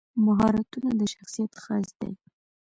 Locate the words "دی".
2.01-2.13